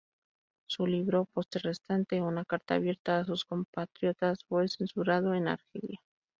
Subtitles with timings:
[0.65, 5.99] Su libro "Poste restante", una carta abierta a sus compatriotas, fue censurado en Argelia.